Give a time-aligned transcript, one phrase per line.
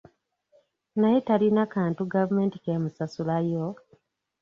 [0.99, 3.65] Naye talina kantu gavumenti k'emusasula yo!